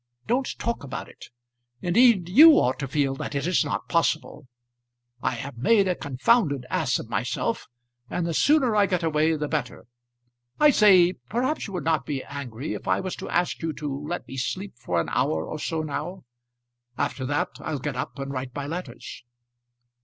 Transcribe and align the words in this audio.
Don't 0.25 0.57
talk 0.57 0.83
about 0.83 1.07
it. 1.07 1.27
Indeed, 1.79 2.27
you 2.27 2.53
ought 2.53 2.79
to 2.79 2.87
feel 2.87 3.13
that 3.17 3.35
it 3.35 3.45
is 3.45 3.63
not 3.63 3.87
possible. 3.87 4.47
I 5.21 5.35
have 5.35 5.59
made 5.59 5.87
a 5.87 5.93
confounded 5.93 6.65
ass 6.71 6.97
of 6.97 7.07
myself, 7.07 7.67
and 8.09 8.25
the 8.25 8.33
sooner 8.33 8.75
I 8.75 8.87
get 8.87 9.03
away 9.03 9.35
the 9.35 9.47
better. 9.47 9.85
I 10.59 10.71
say 10.71 11.13
perhaps 11.29 11.67
you 11.67 11.73
would 11.73 11.83
not 11.83 12.07
be 12.07 12.23
angry 12.23 12.73
if 12.73 12.87
I 12.87 12.99
was 12.99 13.15
to 13.17 13.29
ask 13.29 13.61
you 13.61 13.73
to 13.73 14.07
let 14.07 14.27
me 14.27 14.37
sleep 14.37 14.73
for 14.79 14.99
an 14.99 15.09
hour 15.09 15.45
or 15.47 15.59
so 15.59 15.83
now. 15.83 16.23
After 16.97 17.23
that 17.27 17.49
I'll 17.59 17.77
get 17.77 17.95
up 17.95 18.17
and 18.17 18.31
write 18.33 18.55
my 18.55 18.65
letters." 18.65 19.23